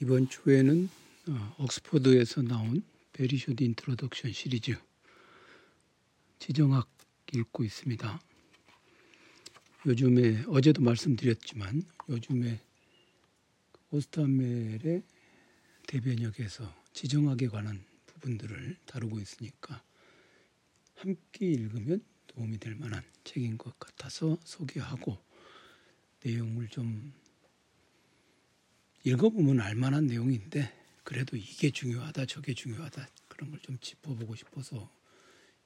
[0.00, 0.88] 이번 주에는
[1.28, 4.76] 어, 옥스퍼드에서 나온 Very Short Introduction 시리즈
[6.38, 6.88] 지정학
[7.34, 8.20] 읽고 있습니다.
[9.86, 12.60] 요즘에 어제도 말씀드렸지만 요즘에
[13.90, 15.02] 오스터함멜의
[15.88, 19.82] 대변혁에서 지정학에 관한 부분들을 다루고 있으니까
[20.94, 25.18] 함께 읽으면 도움이 될 만한 책인 것 같아서 소개하고
[26.22, 27.12] 내용을 좀
[29.08, 30.70] 읽어보면 알만한 내용인데
[31.02, 34.90] 그래도 이게 중요하다 저게 중요하다 그런 걸 좀 짚어보고 싶어서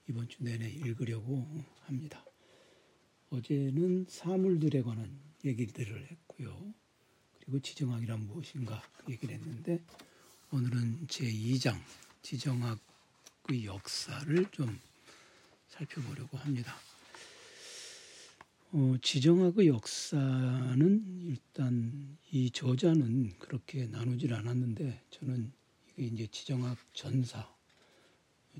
[0.08, 2.24] 이번 주 내내 읽으려고 합니다.
[3.30, 6.74] 어제는 사물들에 관한 얘기들을 했고요.
[7.38, 9.82] 그리고 지정학이란 무엇인가 그 얘기를 했는데
[10.52, 11.80] 오늘은 제2장
[12.22, 14.78] 지정학의 역사를 좀
[15.68, 16.76] 살펴보려고 합니다.
[18.74, 25.52] 어, 지정학의 역사는 일단 이 저자는 그렇게 나누질 않았는데 저는
[25.92, 27.46] 이게 이제 지정학 전사,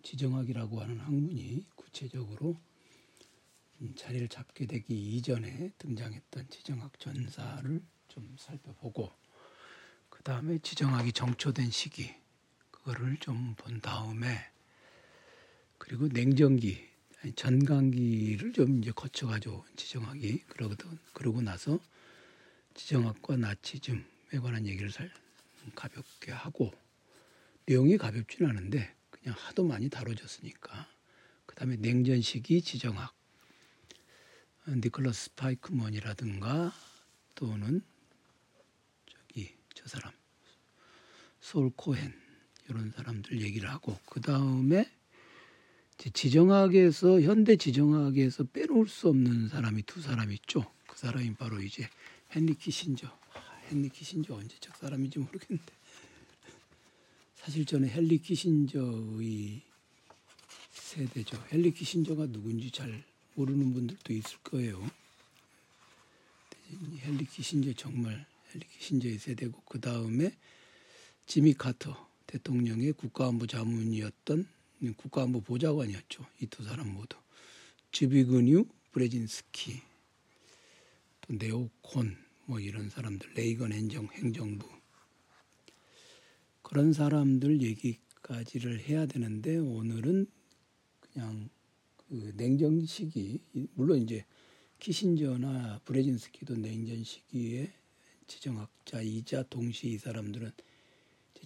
[0.03, 2.61] 지정학이라고 하는 학문이 구체적으로
[3.97, 9.11] 자리를 잡게 되기 이전에 등장했던 지정학 전사를 좀 살펴보고
[10.11, 12.11] 그 다음에 지정학이 정초된 시기
[12.71, 14.39] 그거를 좀 본 다음에
[15.79, 16.92] 그리고 냉전기
[17.31, 20.99] 전강기를 좀 이제 거쳐가지고 지정학이 그러거든.
[21.13, 21.79] 그러고 나서
[22.75, 24.03] 지정학과 나치즘에
[24.43, 25.11] 관한 얘기를 살
[25.75, 26.73] 가볍게 하고
[27.67, 30.89] 내용이 가볍지는 않은데 그냥 하도 많이 다뤄졌으니까
[31.47, 33.15] 그 다음에 냉전 시기 지정학
[34.67, 36.73] 니콜라스 파이크먼이라든가
[37.35, 37.83] 또는
[39.07, 40.13] 저기 저 사람
[41.41, 42.13] 솔 코헨
[42.69, 44.91] 이런 사람들 얘기를 하고 그 다음에
[45.99, 50.65] 지정학에서 현대 지정학에서 빼놓을 수 없는 사람이 두 사람 있죠.
[50.87, 51.89] 그 사람이 바로 이제
[52.35, 53.07] 헨리 키신저.
[53.07, 55.73] 아, 헨리 키신저 언제적 사람인지 모르겠는데
[57.37, 59.63] 사실 저는 헨리 키신저의
[60.71, 61.43] 세대죠.
[61.53, 64.91] 헨리 키신저가 누군지 잘 모르는 분들도 있을 거예요.
[67.05, 70.35] 헨리 키신저 정말 헨리 키신저의 세대고 그 다음에
[71.27, 74.47] 지미 카터 대통령의 국가안보 자문이었던
[74.91, 76.27] 국가안보 보좌관이었죠.
[76.41, 77.17] 이 두 사람 모두.
[77.93, 79.81] 즈비그뉴 브레진스키,
[81.21, 82.17] 또 네오콘
[82.47, 84.69] 뭐 이런 사람들, 레이건 행정 행정부
[86.63, 90.27] 그런 사람들 얘기까지를 해야 되는데 오늘은
[91.01, 91.49] 그냥
[91.97, 93.43] 그 냉전 시기
[93.75, 94.25] 물론 이제
[94.79, 97.73] 키신저나 브레진스키도 냉전 시기에
[98.27, 100.51] 지정학자이자 동시에 이 사람들은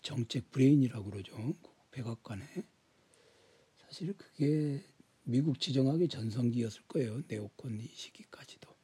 [0.03, 1.55] 정책 브레인이라고 그러죠.
[1.91, 2.45] 백악관에
[3.87, 4.83] 사실 그게
[5.25, 7.23] 미국 지정학의 전성기였을 거예요.
[7.29, 8.75] 네오콘 이 시기까지도.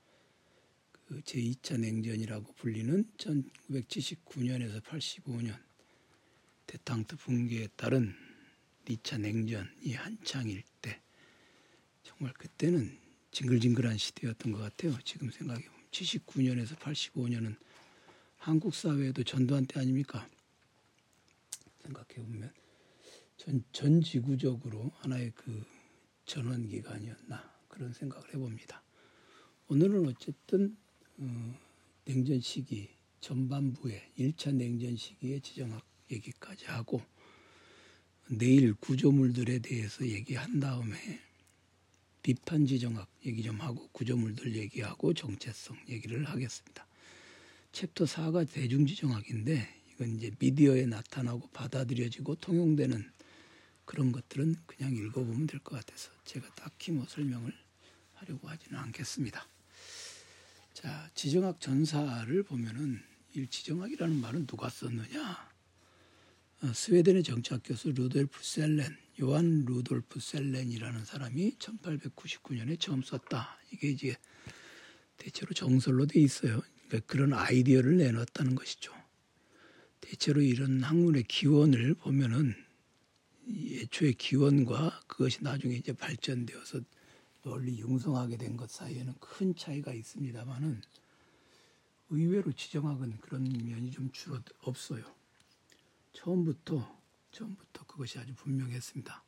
[1.06, 5.58] 그 제2차 냉전이라고 불리는 1979년에서 85년
[6.66, 8.14] 데탕트 붕괴에 따른
[8.86, 11.00] 2차 냉전이 한창일 때
[12.02, 12.98] 정말 그때는
[13.30, 14.96] 징글징글한 시대였던 것 같아요.
[15.04, 17.56] 지금 생각해 보면 79년에서 85년은
[18.38, 20.28] 한국 사회에도 전두환 때 아닙니까?
[21.82, 22.52] 생각해 보면
[23.44, 25.64] 전, 전 지구적으로 하나의 그
[26.26, 28.84] 전원 기간이었나 그런 생각을 해봅니다.
[29.66, 30.76] 오늘은 어쨌든
[31.18, 31.58] 어,
[32.04, 32.88] 냉전 시기
[33.18, 37.02] 전반부에 1차 냉전 시기의 지정학 얘기까지 하고
[38.30, 40.96] 내일 구조물들에 대해서 얘기한 다음에
[42.22, 46.86] 비판 지정학 얘기 좀 하고 구조물들 얘기하고 정체성 얘기를 하겠습니다.
[47.72, 53.10] 챕터 4가 대중지정학인데 이건 이제 미디어에 나타나고 받아들여지고 통용되는
[53.92, 57.52] 그런 것들은 그냥 읽어보면 될 것 같아서 제가 딱히 뭐 설명을
[58.14, 59.46] 하려고 하지는 않겠습니다.
[60.72, 63.02] 자, 지정학 전사를 보면은
[63.34, 65.52] 이 지정학이라는 말은 누가 썼느냐?
[66.62, 73.58] 어, 스웨덴의 정치학 교수 루돌프 첼렌, 요한 루돌프 첼렌이라는 사람이 1899년에 처음 썼다.
[73.72, 74.16] 이게 이제
[75.18, 76.62] 대체로 정설로 돼 있어요.
[76.88, 78.94] 그러니까 그런 아이디어를 내놨다는 것이죠.
[80.00, 82.54] 대체로 이런 학문의 기원을 보면은
[83.54, 86.80] 애초의 기원과 그것이 나중에 이제 발전되어서
[87.42, 90.80] 널리 융성하게 된 것 사이에는 큰 차이가 있습니다만은
[92.10, 95.04] 의외로 지정학은 그런 면이 좀 주로 없어요.
[96.12, 97.00] 처음부터
[97.32, 99.24] 처음부터 그것이 아주 분명했습니다.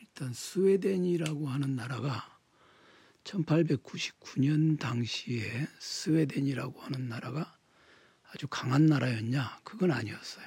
[0.00, 2.38] 일단 스웨덴이라고 하는 나라가
[3.24, 7.56] 1899년 당시에 스웨덴이라고 하는 나라가
[8.32, 9.60] 아주 강한 나라였냐?
[9.64, 10.46] 그건 아니었어요.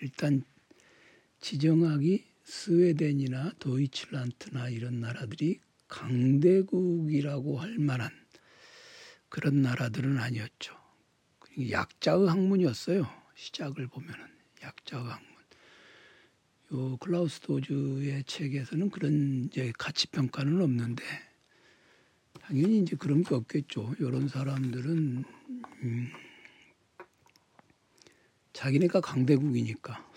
[0.00, 0.44] 일단
[1.40, 8.10] 지정학이 스웨덴이나 도이칠란트나 이런 나라들이 강대국이라고 할 만한
[9.28, 10.74] 그런 나라들은 아니었죠.
[11.70, 13.08] 약자의 학문이었어요.
[13.34, 14.26] 시작을 보면은
[14.62, 15.30] 약자가 학문.
[16.72, 21.02] 요 클라우스 도즈의 책에서는 그런 이제 가치 평가는 없는데
[22.40, 23.94] 당연히 이제 그런 게 없겠죠.
[23.98, 25.24] 이런 사람들은
[25.82, 26.12] 음,
[28.52, 30.09] 자기네가 강대국이니까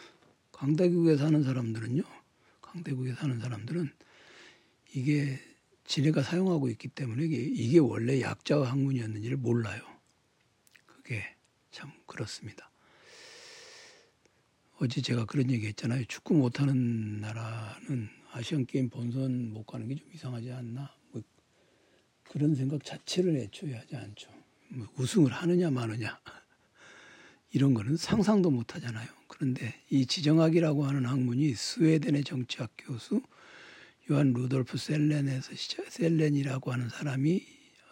[0.64, 2.04] 강대국에 사는 사람들은요.
[2.62, 3.92] 강대국에 사는 사람들은
[4.94, 5.38] 이게
[5.84, 9.82] 지네가 사용하고 있기 때문에 이게 원래 약자의 학문이었는지를 몰라요.
[10.86, 11.22] 그게
[11.70, 12.72] 참 그렇습니다.
[14.80, 16.06] 어제 제가 그런 얘기 했잖아요.
[16.06, 20.96] 축구 못하는 나라는 아시안 게임 본선 못 가는 게 좀 이상하지 않나?
[21.12, 21.22] 뭐
[22.24, 24.32] 그런 생각 자체를 애초에 하지 않죠.
[24.70, 26.22] 뭐 우승을 하느냐 마느냐
[27.54, 29.08] 이런 거는 상상도 못 하잖아요.
[29.28, 33.22] 그런데 이 지정학이라고 하는 학문이 스웨덴의 정치학 교수
[34.12, 35.52] 요한 루돌프 셀렌에서
[35.90, 37.46] 셀렌이라고 하는 사람이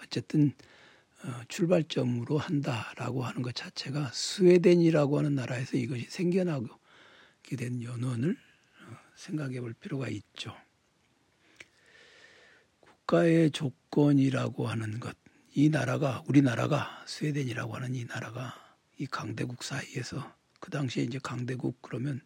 [0.04, 0.52] 어쨌든
[1.24, 9.62] 어, 출발점으로 한다라고 하는 것 자체가 스웨덴이라고 하는 나라에서 이것이 생겨나게 된 연원을 어, 생각해
[9.62, 10.56] 볼 필요가 있죠.
[12.80, 15.16] 국가의 조건이라고 하는 것,
[15.54, 18.61] 이 나라가 우리나라가 스웨덴이라고 하는 이 나라가
[19.02, 22.22] 이 강대국 사이에서 그 당시에 이제 강대국 그러면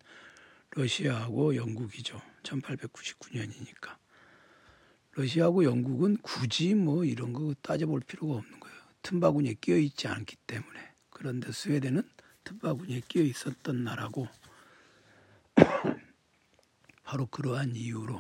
[0.72, 2.22] 러시아하고 영국이죠.
[2.44, 3.96] 1899년이니까.
[5.14, 8.76] 러시아하고 영국은 굳이 뭐 이런 거 따져볼 필요가 없는 거예요.
[9.04, 10.92] 틈바구니에 끼어 있지 않기 때문에.
[11.12, 12.04] 그런데 스웨덴은
[12.44, 14.28] 틈바구니에 끼어 있었던 나라고
[17.04, 18.20] 바로 그러한 이유로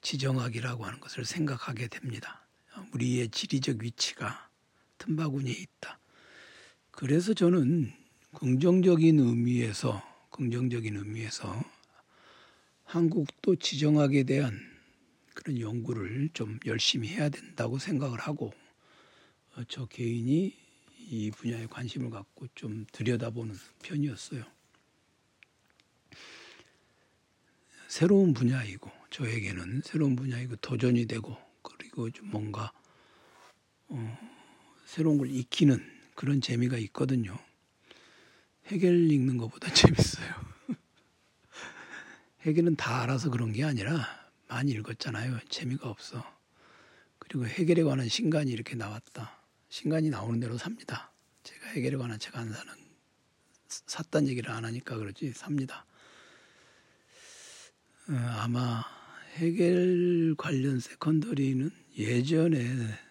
[0.00, 2.44] 지정학이라고 하는 것을 생각하게 됩니다.
[2.92, 4.50] 우리의 지리적 위치가
[4.98, 6.00] 틈바구니에 있다.
[6.96, 7.92] 그래서 저는
[8.32, 11.62] 긍정적인 의미에서 긍정적인 의미에서
[12.84, 14.58] 한국도 지정학에 대한
[15.34, 18.54] 그런 연구를 좀 열심히 해야 된다고 생각을 하고
[19.54, 20.56] 어, 저 개인이
[21.10, 24.42] 이 분야에 관심을 갖고 좀 들여다보는 편이었어요.
[27.88, 32.72] 새로운 분야이고 저에게는 새로운 분야이고 도전이 되고 그리고 좀 뭔가
[33.88, 34.18] 어,
[34.86, 37.38] 새로운 걸 익히는 그런 재미가 있거든요.
[38.66, 40.34] 해결 읽는 것보다 재밌어요.
[42.40, 44.06] 해결은 다 알아서 그런 게 아니라
[44.48, 45.38] 많이 읽었잖아요.
[45.48, 46.24] 재미가 없어.
[47.18, 49.40] 그리고 해결에 관한 신간이 이렇게 나왔다.
[49.68, 51.12] 신간이 나오는 대로 삽니다.
[51.44, 52.72] 제가 해결에 관한 책 안 사는
[53.68, 55.84] 샀단 얘기를 안 하니까 그렇지 삽니다.
[58.08, 58.84] 어, 아마
[59.34, 63.05] 해결 관련 세컨더리는 예전에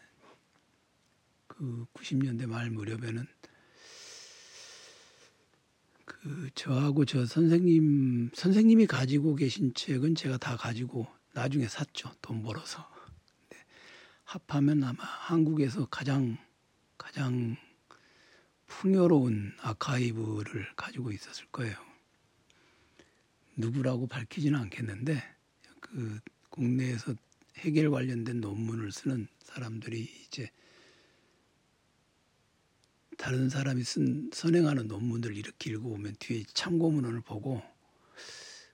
[1.57, 3.25] 그 90년대 말 무렵에는
[6.05, 12.87] 그 저하고 저 선생님 선생님이 가지고 계신 책은 제가 다 가지고 나중에 샀죠 돈 벌어서
[13.49, 13.57] 네.
[14.23, 16.37] 합하면 아마 한국에서 가장
[16.97, 17.57] 가장
[18.67, 21.75] 풍요로운 아카이브를 가지고 있었을 거예요.
[23.55, 25.23] 누구라고 밝히지는 않겠는데
[25.79, 26.19] 그
[26.49, 27.13] 국내에서
[27.57, 30.49] 해결 관련된 논문을 쓰는 사람들이 이제
[33.17, 37.61] 다른 사람이 쓴 선행하는 논문들 이렇게 읽어보면 뒤에 참고문헌을 보고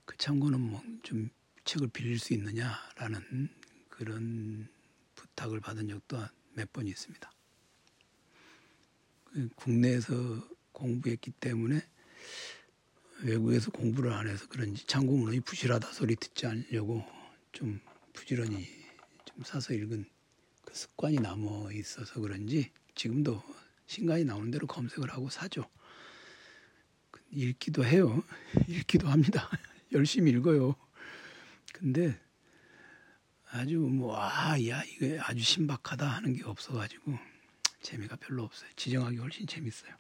[0.05, 1.29] 그 참고는 뭐 좀
[1.63, 3.49] 책을 빌릴 수 있느냐라는
[3.89, 4.67] 그런
[5.15, 6.17] 부탁을 받은 적도
[6.53, 7.31] 몇 번 있습니다.
[9.25, 10.13] 그 국내에서
[10.71, 11.81] 공부했기 때문에
[13.23, 17.05] 외국에서 공부를 안 해서 그런지 참고문헌이 부실하다 소리 듣지 않으려고
[17.51, 17.79] 좀
[18.13, 18.67] 부지런히
[19.25, 20.05] 좀 사서 읽은
[20.65, 23.41] 그 습관이 남아 있어서 그런지 지금도
[23.91, 25.69] 신간이 나오는 대로 검색을 하고 사죠.
[27.29, 28.23] 읽기도 해요.
[28.69, 29.49] 읽기도 합니다.
[29.91, 30.77] 열심히 읽어요.
[31.73, 32.17] 근데
[33.49, 37.17] 아주 뭐, 아, 야, 이거 아주 신박하다 하는 게 없어가지고
[37.81, 38.69] 재미가 별로 없어요.
[38.77, 39.91] 지정학이 훨씬 재밌어요.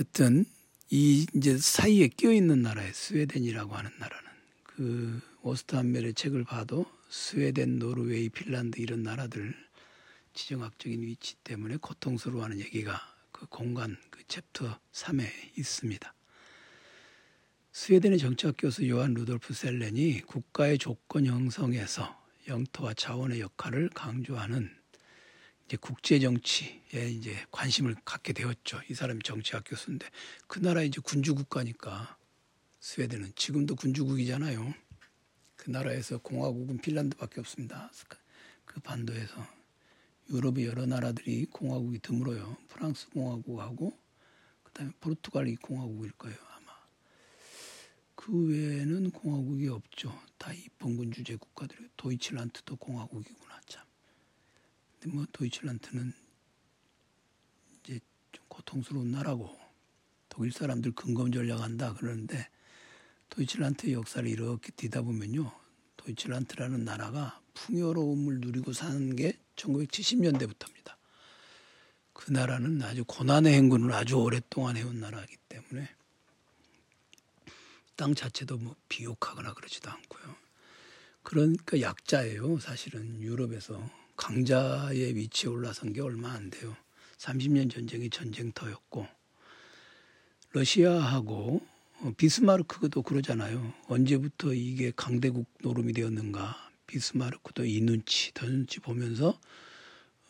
[0.00, 0.46] 여튼,
[0.88, 4.30] 이 이제 사이에 끼어 있는 나라에 스웨덴이라고 하는 나라는
[4.62, 9.67] 그 오스터함멜의 책을 봐도 스웨덴, 노르웨이, 핀란드 이런 나라들
[10.38, 13.00] 지정학적인 위치 때문에 고통스러워하는 얘기가
[13.32, 16.14] 그 공간 그 챕터 3에 있습니다.
[17.72, 22.16] 스웨덴의 정치학 교수 요한 루돌프 첼렌이 국가의 조건 형성에서
[22.46, 24.70] 영토와 자원의 역할을 강조하는
[25.66, 28.80] 이제 국제 정치에 이제 관심을 갖게 되었죠.
[28.88, 30.08] 이 사람이 정치학 교수인데
[30.46, 32.16] 그 나라 이제 군주 국가니까
[32.78, 34.72] 스웨덴은 지금도 군주국이잖아요.
[35.56, 37.90] 그 나라에서 공화국은 핀란드밖에 없습니다.
[38.64, 39.58] 그 반도에서
[40.30, 42.56] 유럽의 여러 나라들이 공화국이 드물어요.
[42.68, 43.98] 프랑스 공화국하고
[44.62, 46.72] 그다음에 포르투갈이 공화국일 거예요 아마.
[48.14, 50.12] 그 외에는 공화국이 없죠.
[50.36, 53.84] 다 입헌군 주재 국가들이 도이칠란트도 공화국이구나 참.
[55.00, 56.12] 근데 뭐 도이칠란트는
[57.80, 58.00] 이제
[58.32, 59.56] 좀 고통스러운 나라고
[60.28, 62.48] 독일 사람들 근검 전략한다 그러는데
[63.30, 65.50] 도이칠란트의 역사를 이렇게 뒤다 보면요.
[65.96, 70.96] 도이칠란트라는 나라가 풍요로움을 누리고 사는 게 1970년대부터입니다.
[72.12, 75.88] 그 나라는 아주 고난의 행군을 아주 오랫동안 해온 나라이기 때문에
[77.96, 80.36] 땅 자체도 뭐 비옥하거나 그러지도 않고요.
[81.22, 82.58] 그러니까 약자예요.
[82.58, 86.76] 사실은 유럽에서 강자의 위치에 올라선 게 얼마 안 돼요.
[87.18, 89.06] 30년 전쟁이 전쟁터였고
[90.52, 91.60] 러시아하고
[92.16, 93.74] 비스마르크도 그러잖아요.
[93.88, 96.67] 언제부터 이게 강대국 노름이 되었는가.
[96.88, 99.38] 비스마르크도 이 눈치, 저 눈치 보면서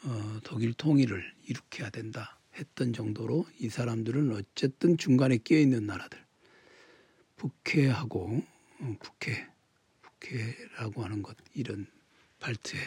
[0.05, 6.23] 어, 독일 통일을 일으켜야 된다 했던 정도로 이 사람들은 어쨌든 중간에 끼어 있는 나라들.
[7.37, 8.43] 북해하고
[8.81, 9.49] 어, 북해,
[10.03, 11.87] 북해라고 하는 것 이런
[12.41, 12.83] 발트해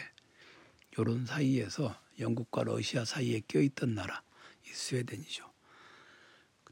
[0.98, 4.22] 이런 사이에서 영국과 러시아 사이에 껴있던 나라
[4.66, 5.50] 이 스웨덴이죠.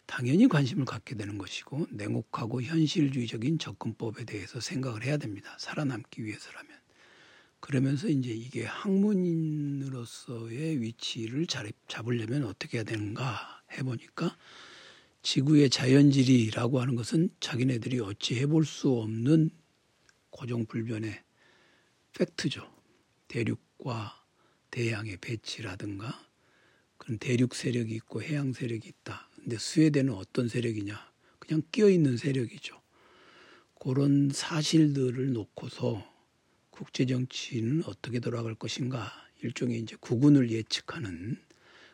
[0.06, 5.56] 당연히 관심을 갖게 되는 것이고 냉혹하고 현실주의적인 접근법에 대해서 생각을 해야 됩니다.
[5.58, 6.79] 살아남기 위해서라면.
[7.60, 11.46] 그러면서 이제 이게 학문인으로서의 위치를
[11.86, 14.36] 잡으려면 어떻게 해야 되는가 해보니까
[15.22, 19.50] 지구의 자연지리라고 하는 것은 자기네들이 어찌 해볼 수 없는
[20.30, 21.22] 고정불변의
[22.18, 22.68] 팩트죠.
[23.28, 24.24] 대륙과
[24.70, 26.26] 대양의 배치라든가
[26.96, 29.28] 그런 대륙 세력이 있고 해양 세력이 있다.
[29.36, 31.10] 근데 스웨덴은 어떤 세력이냐?
[31.38, 32.80] 그냥 끼어 있는 세력이죠.
[33.78, 36.09] 그런 사실들을 놓고서
[36.70, 39.12] 국제 정치는 어떻게 돌아갈 것인가
[39.42, 41.40] 일종의 이제 구군을 예측하는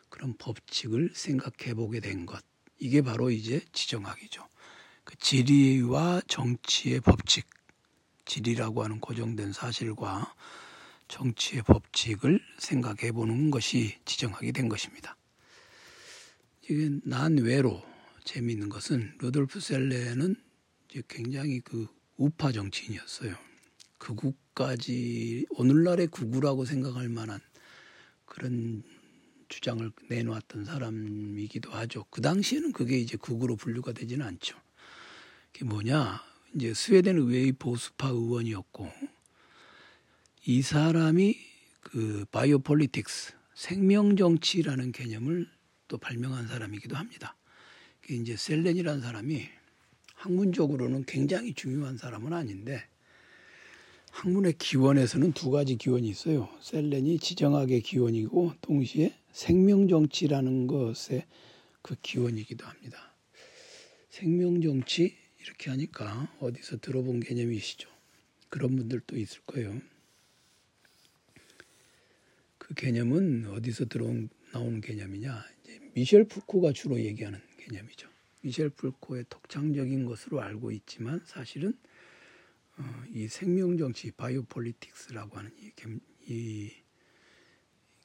[0.09, 2.43] 그런 법칙을 생각해 보게 된 것.
[2.79, 4.47] 이게 바로 이제 지정학이죠.
[5.03, 7.47] 그 지리와 정치의 법칙,
[8.25, 10.33] 지리라고 하는 고정된 사실과
[11.07, 15.15] 정치의 법칙을 생각해 보는 것이 지정학이 된 것입니다.
[16.69, 17.81] 이게 난외로
[18.25, 20.35] 재미있는 것은 루돌프 셀레는
[21.07, 23.35] 굉장히 그 우파 정치인이었어요.
[23.97, 27.39] 극우 까지 오늘날의 극우라고 생각할 만한
[28.25, 28.81] 그런
[29.49, 32.05] 주장을 내놓았던 사람이기도 하죠.
[32.09, 34.57] 그 당시에는 그게 이제 극우로 분류가 되지는 않죠.
[35.53, 36.23] 그게 뭐냐?
[36.55, 38.91] 이제 스웨덴 의회의 보수파 의원이었고
[40.47, 41.37] 이 사람이
[41.81, 45.47] 그 biopolitics 생명 정치라는 개념을
[45.87, 47.35] 또 발명한 사람이기도 합니다.
[48.09, 49.47] 이제 셀렌이라는 사람이
[50.15, 52.87] 학문적으로는 굉장히 중요한 사람은 아닌데
[54.17, 56.49] 학문의 기원에서는 두 가지 기원이 있어요.
[56.59, 61.27] 셀렌이 지정학의 기원이고 동시에 생명정치라는 것의
[61.83, 63.13] 그 기원이기도 합니다.
[64.09, 67.87] 생명정치 이렇게 하니까 어디서 들어본 개념이시죠.
[68.49, 69.79] 그런 분들도 있을 거예요.
[72.57, 75.45] 그 개념은 어디서 들어온 나오는 개념이냐?
[75.93, 78.09] 미셸 푸코가 주로 얘기하는 개념이죠.
[78.41, 81.77] 미셸 푸코의 독창적인 것으로 알고 있지만 사실은
[82.77, 85.87] 어, 이 생명 정치 biopolitics라고 하는 이, 개,
[86.27, 86.71] 이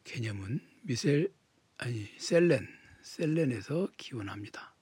[0.04, 1.32] 개념은 미셀
[1.78, 2.66] 아니 셀렌
[3.02, 4.74] 셀렌에서 기원합니다.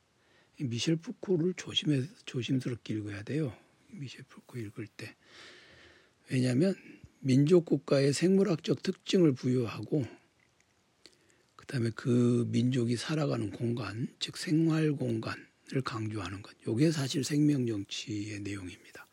[0.61, 3.57] 미셸 푸코를 조심해 조심스럽게 읽어야 돼요.
[3.89, 5.17] 미셸 푸코 읽을 때
[6.31, 6.75] 왜냐하면
[7.19, 10.07] 민족 국가의 생물학적 특징을 부여하고
[11.57, 16.57] 그다음에 그 민족이 살아가는 공간, 즉 생활 공간을 강조하는 것.
[16.67, 19.07] 이게 사실 생명 정치의 내용입니다.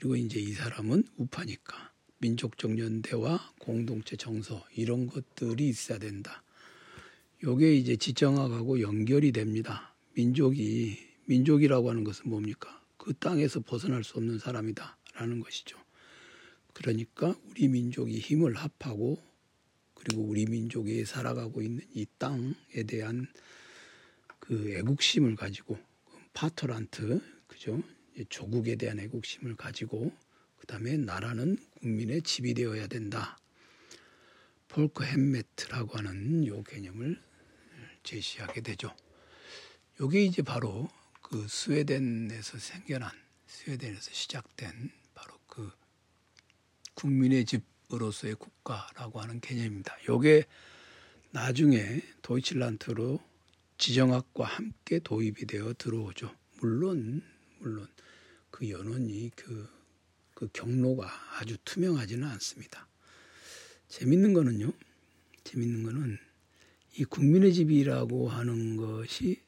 [0.00, 6.42] 그리고 이제 이 사람은 우파니까 민족적 연대와 공동체 정서 이런 것들이 있어야 된다.
[7.44, 9.94] 요게 이제 지정학하고 연결이 됩니다.
[10.14, 12.82] 민족이 민족이라고 하는 것은 뭡니까?
[12.96, 15.78] 그 땅에서 벗어날 수 없는 사람이다라는 것이죠.
[16.72, 19.22] 그러니까 우리 민족이 힘을 합하고
[19.92, 22.54] 그리고 우리 민족이 살아가고 있는 이 땅에
[22.86, 23.26] 대한
[24.38, 25.78] 그 애국심을 가지고
[26.32, 27.82] 파토란트 그죠?
[28.28, 30.12] 조국에 대한 애국심을 가지고
[30.58, 33.38] 그다음에 나라는 국민의 집이 되어야 된다.
[34.68, 37.20] 폴크 햄메트라고 하는 요 개념을
[38.02, 38.94] 제시하게 되죠.
[40.00, 40.88] 요게 이제 바로
[41.22, 43.10] 그 스웨덴에서 생겨난
[43.46, 45.70] 스웨덴에서 시작된 바로 그
[46.94, 49.96] 국민의 집으로서의 국가라고 하는 개념입니다.
[50.08, 50.44] 요게
[51.32, 53.20] 나중에 도이칠란트로
[53.78, 56.34] 지정학과 함께 도입이 되어 들어오죠.
[56.60, 57.22] 물론
[57.58, 57.88] 물론
[58.50, 59.68] 그 연원이 그,
[60.34, 62.88] 그 경로가 아주 투명하지는 않습니다.
[63.88, 64.72] 재밌는 거는요.
[65.44, 66.18] 재밌는 거는
[66.96, 69.40] 이 국민의 집이라고 하는 것이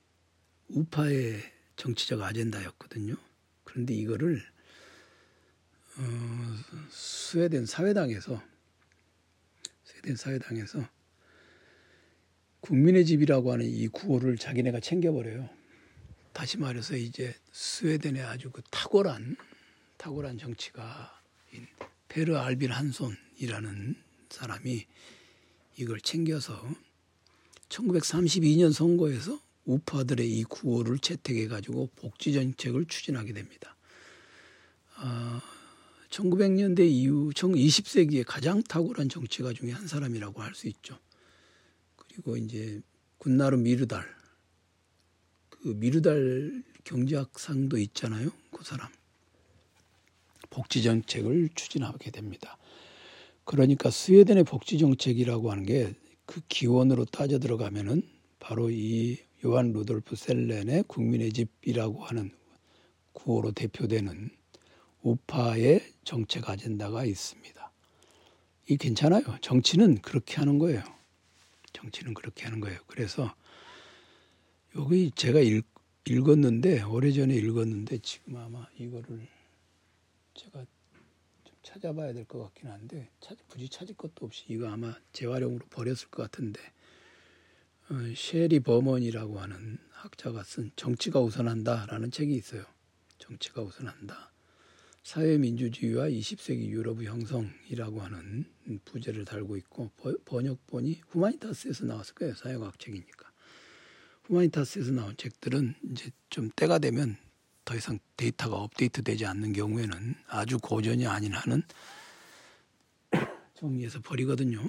[0.69, 1.41] 우파의
[1.77, 3.17] 정치적 아젠다였거든요.
[3.65, 4.43] 그런데 이거를
[5.97, 6.57] 어,
[6.91, 8.43] 스웨덴 사회당에서
[9.85, 10.89] 스웨덴 사회당에서
[12.61, 15.62] 국민의 집이라고 하는 이 구호를 자기네가 챙겨버려요.
[16.33, 19.37] 다시 말해서 이제 스웨덴의 아주 그 탁월한
[19.99, 21.21] 탁월한 정치가
[22.09, 23.95] 페르 알빌 한손이라는
[24.31, 24.87] 사람이
[25.77, 26.69] 이걸 챙겨서
[27.69, 33.77] 1932년 선거에서 우파들의 이 구호를 채택해 가지고 복지 정책을 추진하게 됩니다.
[34.99, 35.41] 어,
[36.11, 40.99] 1900년대 이후 20세기의 가장 탁월한 정치가 중에 한 사람이라고 할 수 있죠.
[41.97, 42.81] 그리고 이제
[43.19, 44.05] 군나루 미르달
[45.63, 48.31] 그 미르달 경제학상도 있잖아요.
[48.51, 48.89] 그 사람
[50.51, 52.59] 복지 정책을 추진하게 됩니다.
[53.45, 55.95] 그러니까 스웨덴의 복지 정책이라고 하는 게
[56.27, 58.03] 그 기원으로 따져 들어가면은
[58.39, 62.31] 바로 이 요한 루돌프 셀렌의 국민의 집이라고 하는
[63.13, 64.31] 구호로 대표되는
[65.03, 67.73] 우파의 정책 아젠다가 있습니다.
[68.69, 69.25] 이 괜찮아요.
[69.41, 70.83] 정치는 그렇게 하는 거예요.
[71.73, 72.79] 정치는 그렇게 하는 거예요.
[72.87, 73.35] 그래서
[74.77, 75.67] 여기 제가 읽,
[76.07, 79.29] 읽었는데 오래전에 읽었는데 지금 아마 이거를
[80.35, 80.65] 제가
[81.45, 86.09] 좀 찾아봐야 될 것 같긴 한데 찾, 굳이 찾을 것도 없이 이거 아마 재활용으로 버렸을
[86.09, 86.61] 것 같은데
[87.91, 92.65] 어, 셰리 버먼이라고 하는 학자가 쓴 정치가 우선한다라는 책이 있어요.
[93.19, 94.33] 정치가 우선한다.
[95.03, 98.45] 사회민주주의와 20세기 유럽의 형성이라고 하는
[98.85, 99.91] 부제를 달고 있고
[100.25, 102.35] 번역본이 후마니타스에서 나왔을 거예요.
[102.35, 103.22] 사회과학 책이니까.
[104.25, 107.17] 후마니타스에서 나온 책들은 이제 좀 때가 되면
[107.65, 111.63] 더 이상 데이터가 업데이트되지 않는 경우에는 아주 고전이 아닌 한은
[113.55, 114.69] 정리해서 버리거든요.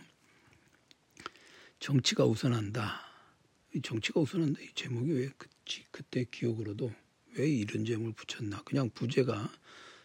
[1.80, 3.02] 정치가 우선한다.
[3.82, 4.62] 정치가 우선한다.
[4.62, 5.48] 이 제목이 왜 그,
[5.92, 6.92] 그때 기억으로도
[7.36, 8.62] 왜 이런 제목을 붙였나.
[8.64, 9.52] 그냥 부제가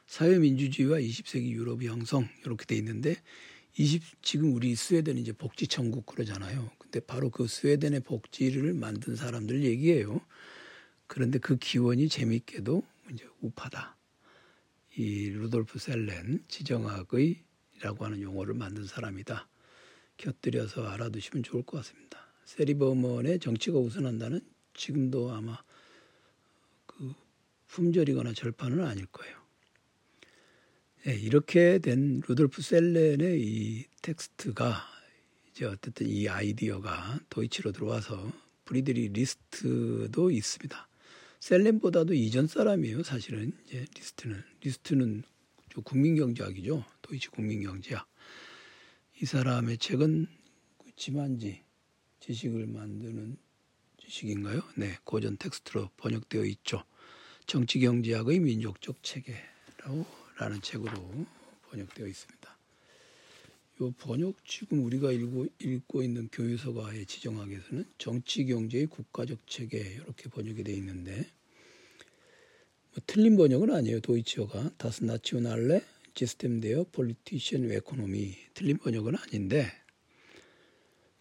[0.07, 3.17] 사회민주주의와 20세기 유럽 형성 이렇게 돼 있는데
[3.77, 6.71] 20 지금 우리 스웨덴 이제 복지 천국 그러잖아요.
[6.91, 10.23] 근데 바로 그 스웨덴의 복지를 만든 사람들 얘기예요.
[11.07, 13.97] 그런데 그 기원이 재밌게도 이제 우파다.
[14.97, 19.49] 이 루돌프 셀렌 지정학의라고 하는 용어를 만든 사람이다.
[20.17, 22.27] 곁들여서 알아두시면 좋을 것 같습니다.
[22.47, 24.41] 셰리 버먼의 정치가 우선한다는
[24.73, 25.63] 지금도 아마
[26.87, 27.13] 그
[27.69, 29.37] 품절이거나 절판은 아닐 거예요.
[31.05, 34.98] 네, 이렇게 된 루돌프 셀렌의 이 텍스트가
[35.59, 38.33] 이제 어쨌든 이 아이디어가 도이치로 들어와서
[38.65, 40.89] 프리드리히 리스트도 있습니다.
[41.41, 43.03] 셀렌보다도 이전 사람이에요.
[43.03, 45.25] 사실은 이제 리스트는 리스트는
[45.83, 46.85] 국민경제학이죠.
[47.03, 48.09] 도이치 국민경제학.
[49.21, 50.29] 이 사람의 책은
[50.79, 51.65] 그 지만지
[52.21, 53.37] 지식을 만드는
[53.97, 54.63] 지식인가요?
[54.77, 56.85] 네, 고전 텍스트로 번역되어 있죠.
[57.47, 61.27] 정치경제학의 민족적 체계라고 라는 책으로
[61.69, 62.38] 번역되어 있습니다.
[63.81, 70.65] 이 번역 지금 우리가 읽고, 읽고 있는 교유서가의 지정학에서는 정치 경제의 국가적 체계 이렇게 번역이
[70.65, 71.27] 되어 있는데
[72.91, 74.01] 뭐 틀린 번역은 아니에요.
[74.01, 75.83] 도이치어가 Das nationale
[76.15, 79.71] System der politischen Ökonomie 틀린 번역은 아닌데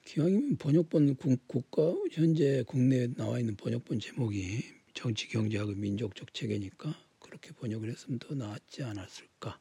[0.05, 4.63] 기왕이면 번역본 국가 현재 국내에 나와 있는 번역본 제목이
[4.95, 9.59] 정치 경제학의 민족적 체계니까 그렇게 번역을 했으면 더 낫지 않았을까.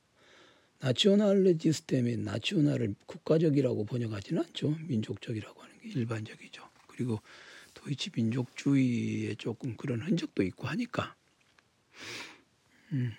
[0.81, 4.77] nationale System이 national을 국가적이라고 번역하지는 않죠.
[4.87, 6.69] 민족적이라고 하는 게 일반적이죠.
[6.87, 7.21] 그리고
[7.75, 11.15] 도이치 민족주의에 조금 그런 흔적도 있고 하니까
[12.93, 13.13] 음,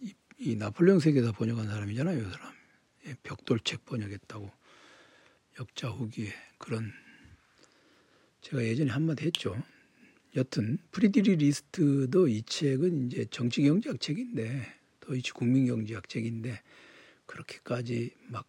[0.00, 2.18] 이, 이 나폴레옹 세계에서 번역한 사람이잖아요.
[2.18, 2.54] 이 사람.
[3.06, 4.50] 예, 벽돌책 번역했다고
[5.60, 6.92] 역자 후기에 그런
[8.40, 9.62] 제가 예전에 한마디 했죠.
[10.36, 16.60] 여튼 프리드리히 리스트도 이 책은 이제 정치 경제학 책인데 도이치 국민 경제학 책인데
[17.26, 18.46] 그렇게까지 막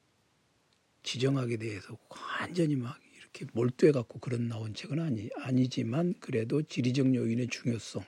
[1.04, 1.98] 지정학에 대해서
[2.40, 8.06] 완전히 막 이렇게 몰두해 갖고 그런 나온 책은 아니 아니지만 그래도 지리적 요인의 중요성을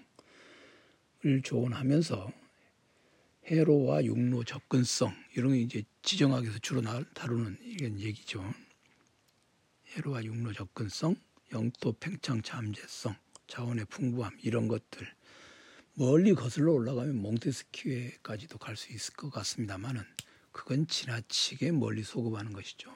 [1.43, 2.31] 조언하면서
[3.45, 6.81] 해로와 육로 접근성 이런 게 이제 지정학에서 주로
[7.13, 8.43] 다루는 이런 얘기죠.
[9.87, 11.15] 해로와 육로 접근성,
[11.53, 13.15] 영토 팽창 잠재성
[13.47, 15.16] 자원의 풍부함 이런 것들
[15.99, 20.03] 멀리 거슬러 올라가면 몽테스키에까지도 갈 수 있을 것 같습니다만은
[20.51, 22.93] 그건 지나치게 멀리 소급하는 것이죠.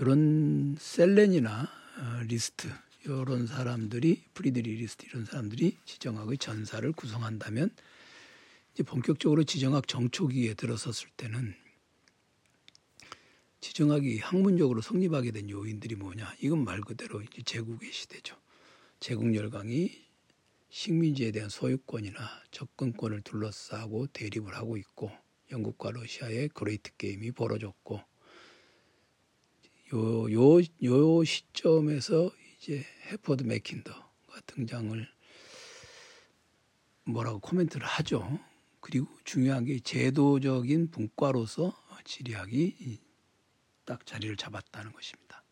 [0.00, 2.68] 이런 셀렌이나 어, 리스트
[3.04, 7.70] 이런 사람들이 프리드리히 리스트 이런 사람들이 지정학의 전사를 구성한다면
[8.74, 11.54] 이제 본격적으로 지정학 정초기에 들어섰을 때는
[13.60, 16.34] 지정학이 학문적으로 성립하게 된 요인들이 뭐냐?
[16.40, 18.36] 이건 말 그대로 이제 제국의 시대죠.
[18.98, 20.09] 제국 열강이
[20.70, 22.18] 식민지에 대한 소유권이나
[22.50, 25.10] 접근권을 둘러싸고 대립을 하고 있고
[25.50, 28.00] 영국과 러시아의 Great Game이 벌어졌고
[29.92, 35.08] 요 요 요 시점에서 이제 핼퍼드 맥킨더가 등장을
[37.04, 38.38] 뭐라고 코멘트를 하죠.
[38.80, 43.00] 그리고 중요한 게 제도적인 분과로서 지리학이
[43.84, 45.44] 딱 자리를 잡았다는 것입니다.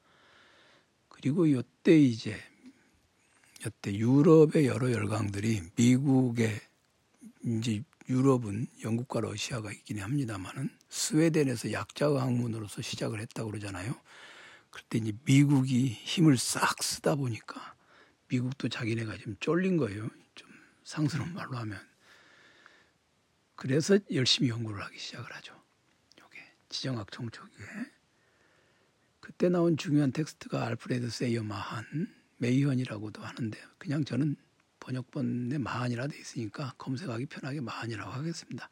[1.09, 2.37] 그리고 이때 이제
[3.64, 6.60] 이때 유럽의 여러 열강들이 미국의
[7.44, 13.94] 이제 유럽은 영국과 러시아가 있긴 합니다만은 스웨덴에서 약자의 학문으로서 시작을 했다고 그러잖아요.
[14.70, 17.74] 그때 이제 미국이 힘을 싹 쓰다 보니까
[18.28, 20.08] 미국도 자기네가 좀 쫄린 거예요.
[20.34, 20.50] 좀
[20.84, 21.78] 상스러운 말로 하면.
[23.56, 25.52] 그래서 열심히 연구를 하기 시작을 하죠.
[26.20, 27.66] 요게 지정학 총초기에
[29.20, 34.37] 그때 나온 중요한 텍스트가 알프레드 세이어 마한 메이현이라고도 하는데 그냥 저는
[34.81, 38.70] 번역본에 마한이라 돼 있으니까 검색하기 편하게 마한이라고 하겠습니다.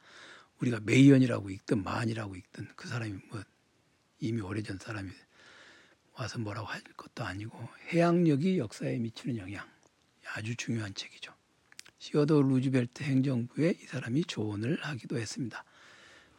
[0.61, 3.43] 우리가 메이현이라고 읽든 마한이라고 읽든 그 사람이 뭐
[4.21, 5.11] 이미 오래전 사람이
[6.15, 9.69] 와서 뭐라고 할 것도 아니고 해양력이 역사에 미치는 영향
[10.35, 11.35] 아주 중요한 책이죠.
[11.99, 15.65] 시어도 루즈벨트 행정부에 이 사람이 조언을 하기도 했습니다.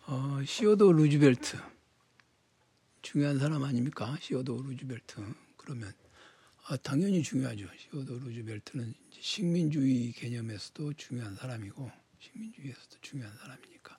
[0.06, 1.58] 어, 시어도 루즈벨트
[3.02, 4.18] 중요한 사람 아닙니까?
[4.20, 5.22] 시어도 루즈벨트
[5.58, 5.94] 그러면
[6.70, 7.68] 아, 당연히 중요하죠.
[7.78, 13.98] 시어도 루즈벨트는 식민주의 개념에서도 중요한 사람이고 식민주의에서도 중요한 사람이니까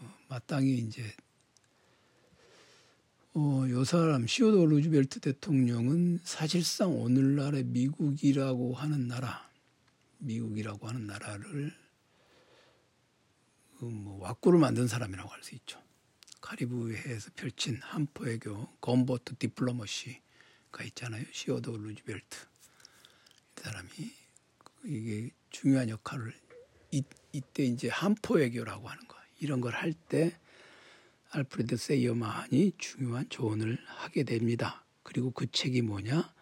[0.00, 1.10] 어, 마땅히 이제
[3.34, 9.48] 어, 요 사람 시어도 루즈벨트 대통령은 사실상 오늘날의 미국이라고 하는 나라
[10.18, 11.72] 미국이라고 하는 나라를
[13.78, 15.80] 그 뭐 왁구를 만든 사람이라고 할 수 있죠.
[16.40, 20.20] 카리브해에서 펼친 한포외교 건버트 디플로머시
[20.70, 21.24] 가 있잖아요.
[21.32, 22.36] 시어도 루즈벨트
[23.56, 23.88] 이 사람이
[24.84, 26.32] 이게 중요한 역할을
[26.90, 27.02] 이,
[27.32, 30.38] 이때 이제 한포 외교라고 하는 거 이런 걸 할 때
[31.30, 34.84] 알프레드 세이어만이 중요한 조언을 하게 됩니다.
[35.02, 36.32] 그리고 그 책이 뭐냐?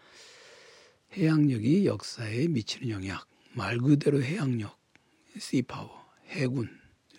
[1.13, 3.19] 해양력이 역사에 미치는 영향.
[3.55, 4.79] 말 그대로 해양력,
[5.39, 6.71] 씨파워, 해군.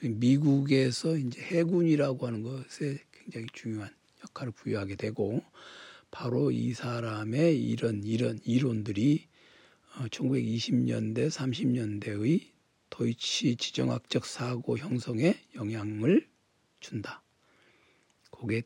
[0.02, 3.94] 미국에서 이제 해군이라고 하는 것에 굉장히 중요한
[4.24, 5.44] 역할을 부여하게 되고
[6.12, 9.28] 바로 이 사람의 이런 이런 이론들이
[10.10, 12.48] 1920년대, 어, 30년대의
[12.90, 16.28] 도이치 지정학적 사고 형성에 영향을
[16.80, 17.24] 준다.
[18.32, 18.64] 그게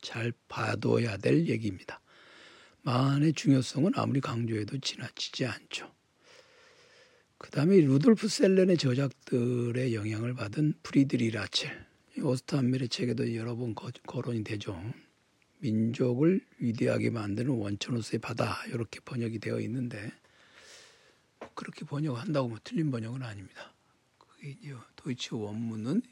[0.00, 2.00] 잘 봐둬야 될 얘기입니다.
[2.82, 5.92] 마한의 중요성은 아무리 강조해도 지나치지 않죠.
[7.38, 11.86] 그 다음에 루돌프 셀렌의 저작들의 영향을 받은 프리드리히 라첼,
[12.22, 14.82] 오스터함멜의 책에도 여러 번 거론이 되죠.
[15.60, 20.12] 민족을 위대하게 만드는 원천으로서의 바다 이렇게 번역이 되어 있는데
[21.54, 23.74] 그렇게 번역한다고 뭐 틀린 번역은 아닙니다.
[24.18, 26.02] 그게 이제 도이치 원문은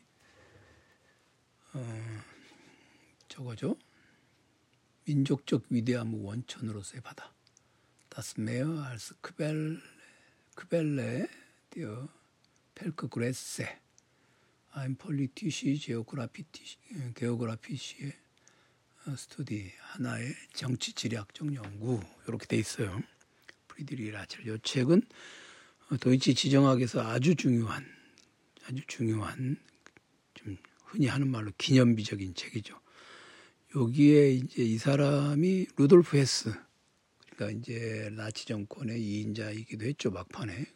[1.75, 2.23] 어,
[3.29, 3.77] 저거죠.
[5.05, 7.33] 민족적 위대함의 원천으로서의 바다.
[8.11, 9.81] Das Meer als Quelle,
[10.57, 11.29] Quelle
[11.75, 12.09] der
[12.75, 13.69] Pelkgresse,
[14.75, 16.79] ein politische Geographische,
[17.15, 18.13] Geographische
[19.17, 23.01] 스터디 하나의 정치 지리학적 연구 이렇게 돼 있어요.
[23.69, 25.03] 프리드리 라첼 이 책은
[26.01, 27.85] 도이치 지정학에서 아주 중요한
[28.65, 29.57] 아주 중요한
[30.35, 32.79] 좀 흔히 하는 말로 기념비적인 책이죠.
[33.77, 36.53] 여기에 이제 이 사람이 루돌프 헤스
[37.37, 40.67] 그러니까 이제 나치 정권의 이인자이기도 했죠 막판에.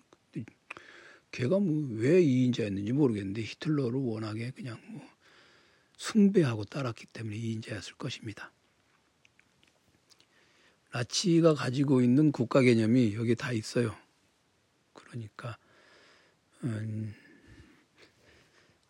[1.31, 5.03] 걔가 뭐 왜 이인자였는지 모르겠는데 히틀러를 워낙에 그냥 뭐
[6.03, 8.51] 숭배하고 따랐기 때문에 이인자였을 것입니다.
[10.93, 13.97] 나치가 가지고 있는 국가 개념이 여기 다 있어요.
[14.93, 15.57] 그러니까
[16.65, 17.15] 음,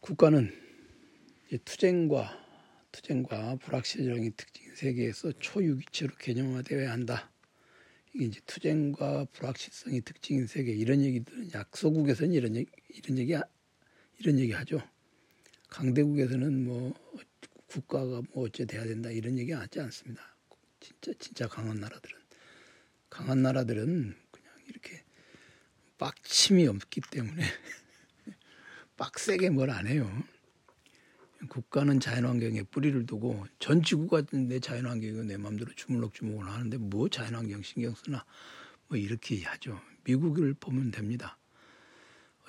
[0.01, 0.51] 국가는
[1.67, 2.41] 투쟁과
[2.93, 7.31] 투쟁과 불확실성의 특징 세계에서 초유기체로 개념화되어야 한다.
[8.15, 13.35] 이게 이제 투쟁과 불확실성의 특징인 세계 이런 얘기들은 약소국에서는 이런 얘기, 이런 얘기
[14.19, 14.83] 이런 얘기 하죠.
[15.73, 16.95] 강대국에서는 뭐
[17.67, 20.23] 국가가 뭐 어째 돼야 된다 이런 얘기 하지 않습니다.
[20.81, 22.19] 진짜 진짜 강한 나라들은
[23.09, 25.03] 강한 나라들은 그냥 이렇게
[25.97, 27.43] 빡침이 없기 때문에
[28.99, 30.11] 빡세게 뭘 안 해요.
[31.49, 37.95] 국가는 자연환경에 뿌리를 두고 전 지구가 내 자연환경이고 내 마음대로 주물럭주물럭 하는데 뭐 자연환경 신경
[37.95, 38.25] 쓰나
[38.89, 39.81] 뭐 이렇게 하죠.
[40.05, 41.39] 미국을 보면 됩니다.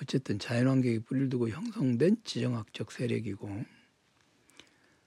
[0.00, 3.64] 어쨌든 자연환경에 뿌리를 두고 형성된 지정학적 세력이고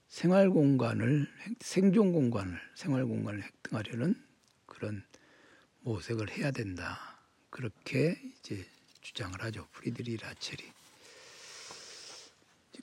[0.08, 1.28] 생활 공간을
[1.60, 4.16] 생존 공간을 생활 공간을 획득하려는
[4.66, 5.04] 그런
[5.82, 7.20] 모색을 해야 된다.
[7.50, 8.66] 그렇게 이제
[9.02, 9.68] 주장을 하죠.
[9.72, 10.64] 프리드리히 라첼이.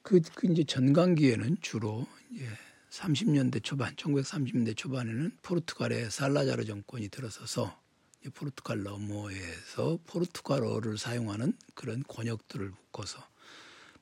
[0.02, 2.46] 그, 그 이제 전간기에는 주로 이제
[2.90, 7.83] 30년대 초반, 1930년대 초반에는 포르투갈의 살라자르 정권이 들어서서
[8.30, 13.26] 포르투갈 너머에서 포르투갈어를 사용하는 그런 권역들을 묶어서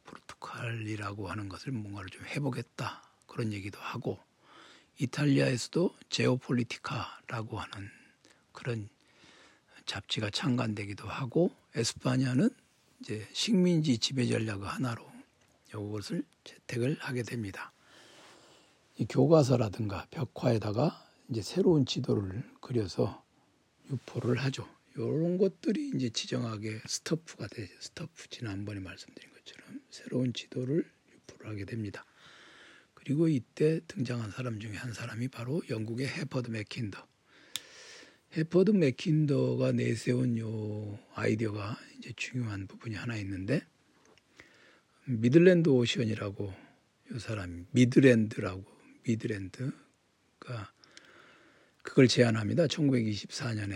[0.04, 4.18] 포르투갈이라고 하는 것을 뭔가를 좀 해보겠다 그런 얘기도 하고
[4.98, 7.90] 이탈리아에서도 Geopolitica라고 하는
[8.52, 8.88] 그런
[9.86, 12.50] 잡지가 창간되기도 하고 에스파냐는
[13.00, 15.10] 이제 식민지 지배 전략 하나로
[15.70, 17.72] 이것을 채택을 하게 됩니다.
[18.98, 23.24] 이 교과서라든가 벽화에다가 이제 새로운 지도를 그려서
[23.90, 24.68] 유포를 하죠.
[24.94, 27.72] 이런 것들이 이제 지정학의 Stoff가 되죠.
[27.80, 32.04] Stoff 지난번에 말씀드린 것처럼 새로운 지도를 유포를 하게 됩니다.
[32.94, 37.06] 그리고 이때 등장한 사람 중에 한 사람이 바로 영국의 핼퍼드 맥킨더.
[38.36, 43.66] 핼퍼드 맥킨더가 내세운 요 아이디어가 이제 중요한 부분이 하나 있는데
[45.04, 46.54] Midland Ocean이라고
[47.12, 48.64] 요 사람이 Midland라고
[49.02, 50.71] Midland가
[51.82, 52.66] 그걸 제안합니다.
[52.66, 53.74] 1924년에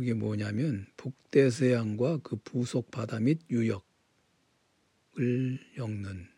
[0.00, 3.82] 이게 뭐냐면 북대서양과 그 부속 바다 및 유역을
[5.76, 6.28] 엮는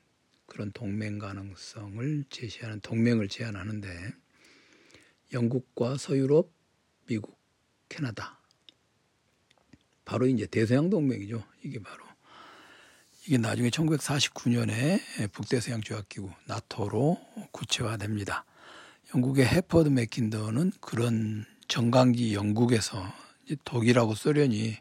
[0.47, 4.13] 그런 동맹 가능성을 제시하는 동맹을 제안하는데
[5.33, 6.51] 영국과 서유럽,
[7.07, 7.39] 미국,
[7.89, 8.41] 캐나다
[10.05, 11.45] 바로 이제 대서양 동맹이죠.
[11.63, 12.05] 이게 바로
[13.27, 17.19] 이게 나중에 1949년에 북대서양 조약기구 나토로
[17.53, 18.47] 구체화됩니다.
[19.15, 23.03] 영국의 해퍼드 맥킨더는 그런 정강기 영국에서
[23.65, 24.77] 독일하고 소련이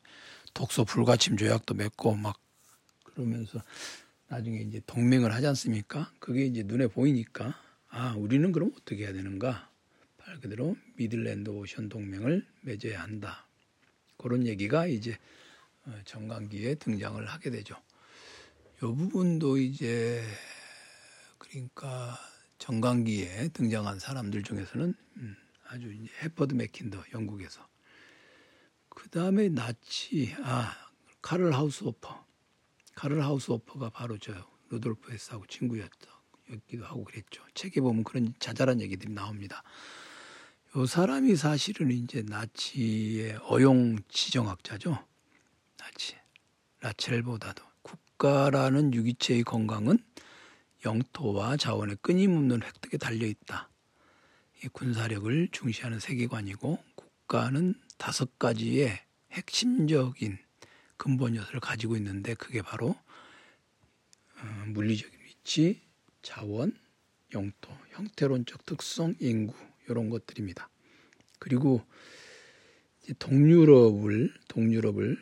[0.54, 2.38] 독소 불가침 조약도 맺고 막
[3.04, 3.64] 그러면서
[4.28, 6.12] 나중에 이제 동맹을 하지 않습니까?
[6.20, 7.58] 그게 이제 눈에 보이니까
[7.90, 9.70] 아 우리는 그럼 어떻게 해야 되는가?
[10.18, 13.48] 말 그대로 Midland Ocean 동맹을 맺어야 한다.
[14.18, 15.18] 그런 얘기가 이제
[15.86, 17.76] 어, 전간기에 등장을 하게 되죠.
[18.78, 20.22] 이 부분도 이제
[21.38, 22.18] 그러니까
[22.60, 25.36] 전간기에 등장한 사람들 중에서는 음,
[25.68, 25.92] 아주
[26.22, 27.68] 핼퍼드 매킨더 영국에서
[28.90, 30.74] 그 다음에 나치 아
[31.22, 32.26] 카를 하우스호퍼
[32.96, 34.34] 카를 하우스호퍼가 바로 저
[34.70, 37.44] 루돌프 헤스하고 친구였기도 하고 그랬죠.
[37.54, 39.64] 책에 보면 그런 자잘한 얘기들이 나옵니다.
[40.76, 45.06] 요 사람이 사실은 이제 나치의 어용 지정학자죠.
[45.78, 46.16] 나치
[46.82, 50.00] 라첼보다도 국가라는 유기체의 건강은
[50.88, 53.70] 영토와 자원의 끊임없는 획득에 달려 있다.
[54.72, 58.98] 군사력을 중시하는 세계관이고 국가는 다섯 가지의
[59.32, 60.38] 핵심적인
[60.96, 62.96] 근본 요소를 가지고 있는데 그게 바로
[64.40, 65.82] 어, 물리적인 위치,
[66.22, 66.74] 자원,
[67.34, 69.54] 영토, 형태론적 특성, 인구
[69.90, 70.70] 이런 것들입니다.
[71.38, 71.86] 그리고
[73.20, 75.18] 동유럽을 동유럽을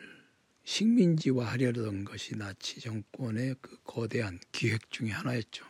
[0.66, 5.64] 식민지화하려던 것이 나치 정권의 그 거대한 기획 중의 하나였죠.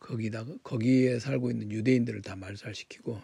[0.00, 3.22] 거기다가 거기에 살고 있는 유대인들을 다 말살시키고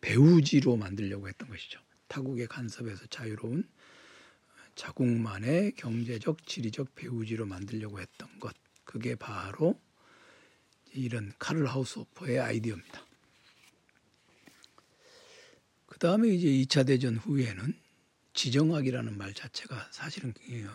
[0.00, 1.78] 배후지로 만들려고 했던 것이죠.
[2.08, 3.68] 타국의 간섭에서 자유로운
[4.74, 8.54] 자국만의 경제적, 지리적 배후지로 만들려고 했던 것.
[8.84, 9.78] 그게 바로
[10.94, 13.06] 이런 카를 하우스오퍼의 아이디어입니다.
[15.86, 17.81] 그 다음에 이제 2차 대전 후에는
[18.34, 20.32] 지정학이라는 말 자체가 사실은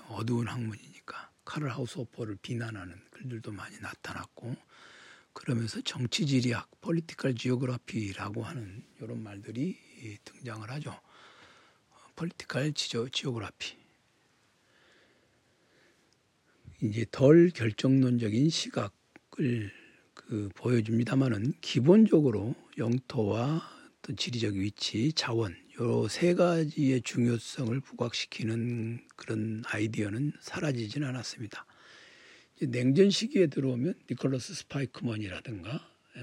[0.09, 4.55] 어두운 학문이니까 카를 하우스오퍼를 비난하는 글들도 많이 나타났고
[5.33, 9.77] 그러면서 정치지리학, political geography라고 하는 이런 말들이
[10.23, 10.99] 등장을 하죠.
[12.15, 13.77] Political geo, geography.
[16.81, 19.71] 이제 덜 결정론적인 시각을
[20.13, 23.61] 그 보여줍니다만은 기본적으로 영토와
[24.01, 31.67] 또 지리적 위치, 자원 요 세 가지의 중요성을 부각시키는 그런 아이디어는 사라지진 않았습니다.
[32.59, 36.19] 냉전 시기에 들어오면 니콜러스 스파이크먼이라든가 어,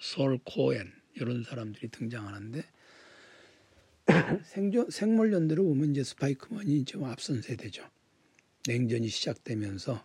[0.00, 2.64] 솔 코엔 이런 사람들이 등장하는데
[4.44, 7.86] 생존, 생몰 연대로 보면 이제 스파이크먼이 좀 앞선 세대죠.
[8.66, 10.02] 냉전이 시작되면서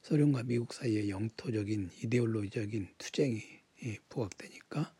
[0.00, 3.42] 소련과 미국 사이에 영토적인 이데올로기적인 투쟁이
[4.08, 4.94] 부각되니까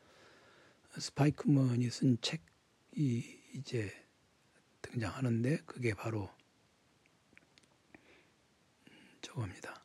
[0.98, 2.42] 스파이크먼이 쓴 책
[3.00, 3.22] 이
[3.54, 3.92] 이제
[4.82, 6.28] 등장하는데 그게 바로
[9.20, 9.80] 저겁니다.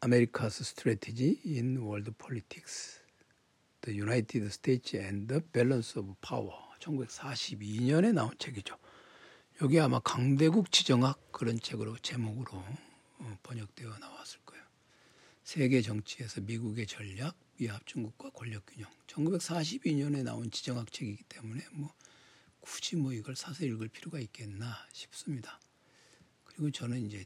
[0.00, 2.98] America's Strategy in World Politics,
[3.82, 8.76] The United States and the Balance of Power 1942년에 나온 책이죠.
[9.60, 12.58] 여기 아마 강대국 지정학 그런 책으로 제목으로
[13.20, 14.41] 어, 번역되어 나왔을.
[15.44, 18.90] 세계 정치에서 미국의 전략, 미합 중국과 권력 균형.
[19.06, 21.92] 1942년에 나온 지정학 책이기 때문에 뭐
[22.60, 25.60] 굳이 뭐 이걸 사서 읽을 필요가 있겠나 싶습니다.
[26.44, 27.24] 그리고 저는 이제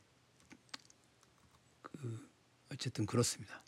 [1.82, 2.28] 그
[2.70, 3.62] 어쨌든 그렇습니다.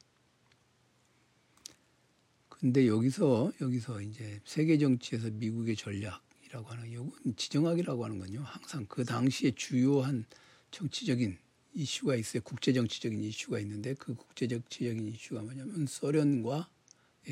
[2.49, 8.43] 근데 여기서 여기서 이제 세계 정치에서 미국의 전략이라고 하는 이건 지정학이라고 하는 건요.
[8.43, 10.25] 항상 그 당시에 주요한
[10.71, 11.39] 정치적인
[11.75, 12.43] 이슈가 있어요.
[12.43, 16.67] 국제 정치적인 이슈가 있는데 그 국제 정치적인 이슈가 뭐냐면 소련과의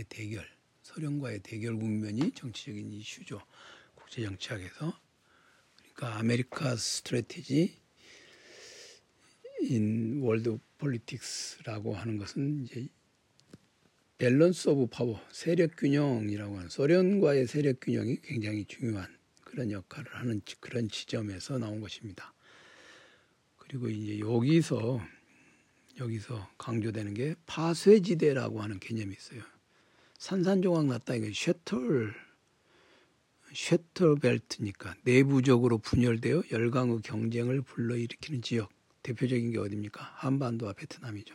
[0.09, 0.47] 대결,
[0.83, 3.41] 소련과의 대결 국면이 정치적인 이슈죠.
[3.95, 4.99] 국제 정치학에서
[5.95, 7.75] 그러니까 America's Strategy
[9.63, 12.89] in World Politics라고 하는 것은 이제
[14.19, 20.89] balance of power, 세력 균형이라고 하는 소련과의 세력 균형이 굉장히 중요한 그런 역할을 하는 그런
[20.89, 22.33] 지점에서 나온 것입니다.
[23.69, 25.01] 그리고 이제 여기서
[25.99, 29.43] 여기서 강조되는 게 파쇄지대라고 하는 개념이 있어요.
[30.19, 32.15] 산산조각 났다 이거 셔틀
[33.53, 38.71] 셔틀 벨트니까 내부적으로 분열되어 열강의 경쟁을 불러일으키는 지역
[39.03, 40.03] 대표적인 게 어디입니까?
[40.17, 41.35] 한반도와 베트남이죠.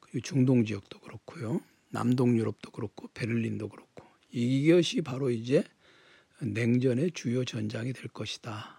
[0.00, 1.60] 그리고 중동 지역도 그렇고요.
[1.90, 5.64] 남동 유럽도 그렇고 베를린도 그렇고 이것이 바로 이제
[6.40, 8.75] 냉전의 주요 전장이 될 것이다.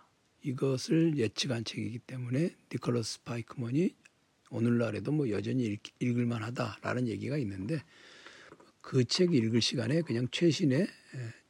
[0.48, 3.94] 이것을 예측한 책이기 때문에 니콜러스 파이크먼이
[4.50, 7.84] 오늘날에도 뭐 여전히 읽, 읽을 만 하다라는 얘기가 있는데
[8.82, 10.88] 그 책 읽을 시간에 그냥 최신의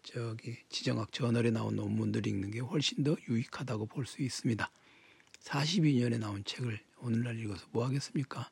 [0.02, 4.72] 저기 지정학 저널에 나온 논문들 읽는 게 훨씬 더 유익하다고 볼 수 있습니다.
[5.42, 8.50] 42년에 나온 책을 오늘날 읽어서 뭐 하겠습니까?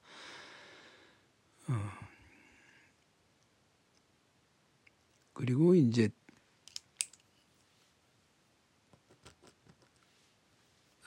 [1.68, 1.92] 어.
[5.34, 6.10] 그리고 이제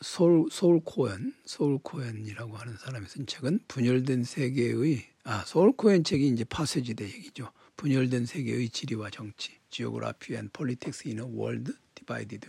[0.00, 6.28] 소울, 소울 코엔, 소울 코엔이라고 하는 사람이 쓴 책은 분열된 세계의 아 소울 코엔 책이
[6.28, 7.50] 이제 파쇄지대 얘기죠.
[7.76, 12.48] 분열된 세계의 지리와 정치, and Politics in a World Divided.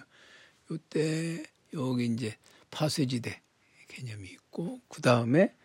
[0.71, 2.35] 이때 여기 이제
[2.71, 3.41] 파쇄지대
[3.88, 5.55] 개념이 있고 그 다음에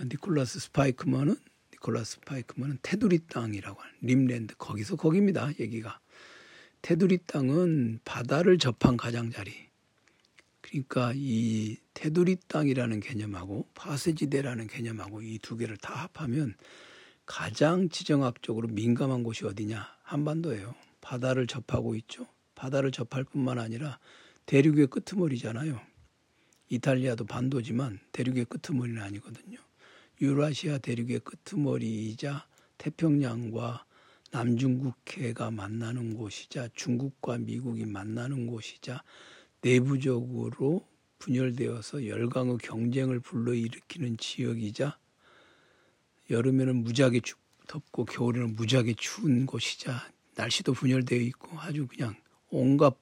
[0.00, 1.36] 니콜라스 스파이크먼은
[1.72, 5.98] 니콜라스 스파이크먼은 테두리 땅이라고 하는 Rimland 거기서 거기입니다 얘기가
[6.82, 9.69] 테두리 땅은 바다를 접한 가장자리
[10.70, 16.54] 그러니까 이 테두리 땅이라는 개념하고 파쇄지대라는 개념하고 이 두 개를 다 합하면
[17.26, 19.86] 가장 지정학적으로 민감한 곳이 어디냐?
[20.02, 20.74] 한반도예요.
[21.00, 22.26] 바다를 접하고 있죠.
[22.54, 23.98] 바다를 접할 뿐만 아니라
[24.46, 25.80] 대륙의 끄트머리잖아요.
[26.68, 29.58] 이탈리아도 반도지만 대륙의 끄트머리는 아니거든요.
[30.20, 32.46] 유라시아 대륙의 끄트머리이자
[32.78, 33.84] 태평양과
[34.30, 39.02] 남중국해가 만나는 곳이자 중국과 미국이 만나는 곳이자
[39.62, 40.86] 내부적으로
[41.18, 44.98] 분열되어서 열강의 경쟁을 불러일으키는 지역이자
[46.30, 47.20] 여름에는 무지하게
[47.66, 52.16] 덥고 겨울에는 무지하게 추운 곳이자 날씨도 분열되어 있고 아주 그냥
[52.48, 52.96] 온갖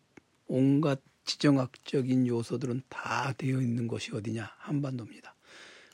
[0.46, 5.34] 온갖 지정학적인 요소들은 다 되어 있는 곳이 어디냐 한반도입니다.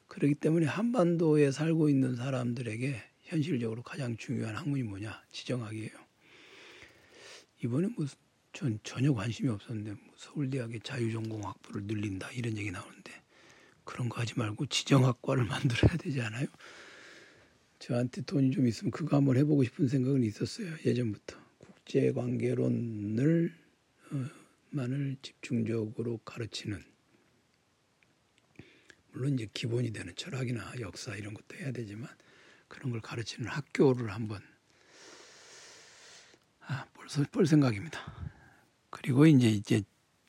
[0.06, 5.90] 그렇기 때문에 한반도에 살고 있는 사람들에게 현실적으로 가장 중요한 학문이 뭐냐 지정학이에요.
[7.64, 8.16] 이번에 무슨
[8.54, 13.12] 전 전혀 관심이 없었는데 뭐 서울대학의 자유전공학부를 늘린다 이런 얘기 나오는데
[13.82, 16.46] 그런 거 하지 말고 지정학과를 만들어야 되지 않아요?
[17.80, 23.52] 저한테 돈이 좀 있으면 그거 한번 해보고 싶은 생각은 있었어요 예전부터 국제관계론을
[24.12, 24.24] 어,
[24.70, 26.82] 만을 집중적으로 가르치는
[29.10, 32.08] 물론 이제 기본이 되는 철학이나 역사 이런 것도 해야 되지만
[32.68, 34.40] 그런 걸 가르치는 학교를 한번
[36.60, 38.33] 아, 벌써 볼 생각입니다.
[38.94, 39.82] 그리고 이제 이제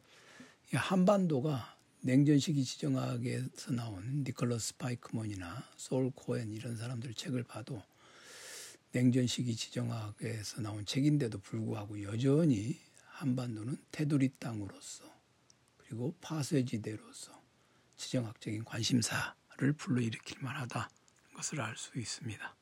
[0.73, 7.81] 한반도가 냉전 시기 지정학에서 나온 니콜러스 파이크먼이나 소울 코엔 이런 사람들 책을 봐도
[8.91, 15.03] 냉전 시기 지정학에서 나온 책인데도 불구하고 여전히 한반도는 테두리 땅으로서
[15.77, 17.39] 그리고 파쇄지대로서
[17.97, 20.89] 지정학적인 관심사를 불러일으킬 만하다
[21.35, 22.58] 것을 알 수 있습니다.